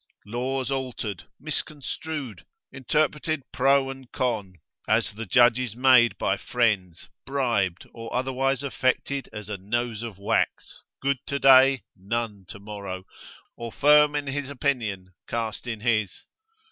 Laws 0.25 0.71
altered, 0.71 1.25
misconstrued, 1.39 2.43
interpreted 2.71 3.43
pro 3.51 3.91
and 3.91 4.11
con, 4.11 4.55
as 4.87 5.13
the 5.13 5.27
judge 5.27 5.59
is 5.59 5.75
made 5.75 6.17
by 6.17 6.37
friends, 6.37 7.07
bribed, 7.23 7.85
or 7.93 8.11
otherwise 8.11 8.63
affected 8.63 9.29
as 9.31 9.47
a 9.47 9.57
nose 9.59 10.01
of 10.01 10.17
wax, 10.17 10.81
good 11.03 11.19
today, 11.27 11.83
none 11.95 12.45
tomorrow; 12.47 13.05
or 13.55 13.71
firm 13.71 14.15
in 14.15 14.25
his 14.25 14.49
opinion, 14.49 15.13
cast 15.27 15.67
in 15.67 15.81
his? 15.81 16.25